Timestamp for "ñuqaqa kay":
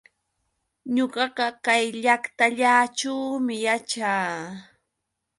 0.95-1.85